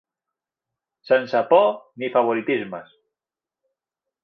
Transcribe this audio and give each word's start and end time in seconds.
Sense 1.09 1.41
por 1.51 1.69
ni 2.05 2.11
favoritismes. 2.17 2.99